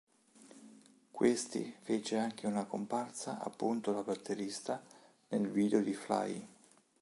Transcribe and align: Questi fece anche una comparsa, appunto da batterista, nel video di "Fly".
Questi 1.11 1.75
fece 1.83 2.17
anche 2.17 2.47
una 2.47 2.65
comparsa, 2.65 3.37
appunto 3.39 3.91
da 3.93 4.01
batterista, 4.01 4.81
nel 5.27 5.47
video 5.47 5.79
di 5.79 5.93
"Fly". 5.93 6.47